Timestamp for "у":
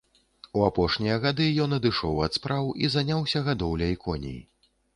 0.59-0.61